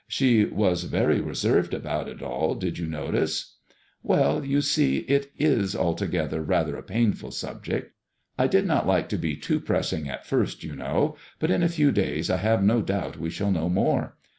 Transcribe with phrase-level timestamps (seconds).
[0.07, 3.57] She was very reserved about it all, did you notice?"
[4.01, 7.93] Well, you see it is alto gether rather a painful subject.
[8.35, 11.69] I did not like to be too pressing at first, you know; but in a
[11.69, 14.15] few days I have no doubt we shall know more.